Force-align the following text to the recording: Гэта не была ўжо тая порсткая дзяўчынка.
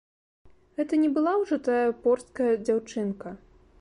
Гэта 0.79 0.99
не 1.03 1.11
была 1.17 1.33
ўжо 1.41 1.59
тая 1.67 1.85
порсткая 2.07 2.49
дзяўчынка. 2.67 3.29